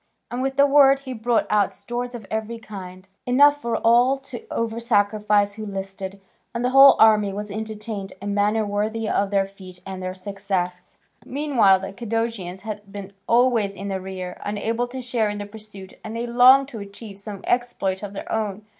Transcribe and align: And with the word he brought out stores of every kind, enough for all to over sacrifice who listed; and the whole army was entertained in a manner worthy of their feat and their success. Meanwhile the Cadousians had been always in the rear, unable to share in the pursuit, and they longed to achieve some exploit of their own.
And 0.31 0.41
with 0.41 0.57
the 0.57 0.65
word 0.65 1.01
he 1.01 1.13
brought 1.13 1.45
out 1.51 1.75
stores 1.75 2.15
of 2.15 2.25
every 2.31 2.57
kind, 2.57 3.07
enough 3.27 3.61
for 3.61 3.77
all 3.77 4.17
to 4.17 4.47
over 4.49 4.79
sacrifice 4.79 5.53
who 5.53 5.65
listed; 5.67 6.19
and 6.55 6.65
the 6.65 6.71
whole 6.71 6.95
army 6.97 7.31
was 7.31 7.51
entertained 7.51 8.13
in 8.19 8.29
a 8.29 8.33
manner 8.33 8.65
worthy 8.65 9.07
of 9.07 9.29
their 9.29 9.45
feat 9.45 9.79
and 9.85 10.01
their 10.01 10.15
success. 10.15 10.97
Meanwhile 11.23 11.81
the 11.81 11.93
Cadousians 11.93 12.61
had 12.61 12.91
been 12.91 13.13
always 13.27 13.75
in 13.75 13.89
the 13.89 14.01
rear, 14.01 14.41
unable 14.43 14.87
to 14.87 15.03
share 15.03 15.29
in 15.29 15.37
the 15.37 15.45
pursuit, 15.45 15.93
and 16.03 16.15
they 16.15 16.25
longed 16.25 16.69
to 16.69 16.79
achieve 16.79 17.19
some 17.19 17.41
exploit 17.43 18.01
of 18.01 18.13
their 18.13 18.31
own. 18.31 18.65